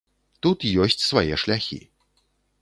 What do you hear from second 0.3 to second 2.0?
Тут ёсць свае шляхі.